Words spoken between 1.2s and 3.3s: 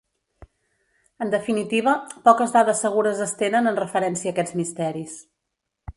En definitiva, poques dades segures